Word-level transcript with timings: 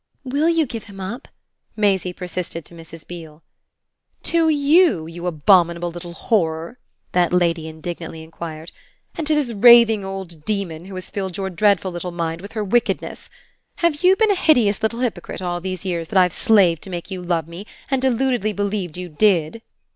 "WILL 0.23 0.49
you 0.49 0.65
give 0.65 0.85
him 0.85 0.99
up?" 0.99 1.27
Maisie 1.75 2.11
persisted 2.11 2.65
to 2.65 2.73
Mrs. 2.73 3.05
Beale. 3.05 3.43
"To 4.23 4.49
YOU, 4.49 5.05
you 5.05 5.27
abominable 5.27 5.91
little 5.91 6.13
horror?" 6.15 6.79
that 7.11 7.31
lady 7.31 7.67
indignantly 7.67 8.23
enquired, 8.23 8.71
"and 9.13 9.27
to 9.27 9.35
this 9.35 9.51
raving 9.51 10.03
old 10.03 10.43
demon 10.43 10.85
who 10.85 10.95
has 10.95 11.11
filled 11.11 11.37
your 11.37 11.51
dreadful 11.51 11.91
little 11.91 12.09
mind 12.09 12.41
with 12.41 12.53
her 12.53 12.63
wickedness? 12.63 13.29
Have 13.75 14.03
you 14.03 14.15
been 14.15 14.31
a 14.31 14.35
hideous 14.35 14.81
little 14.81 15.01
hypocrite 15.01 15.39
all 15.39 15.61
these 15.61 15.85
years 15.85 16.07
that 16.07 16.17
I've 16.17 16.33
slaved 16.33 16.81
to 16.81 16.89
make 16.89 17.11
you 17.11 17.21
love 17.21 17.47
me 17.47 17.67
and 17.91 18.01
deludedly 18.01 18.53
believed 18.53 18.97
you 18.97 19.07
did?" 19.07 19.61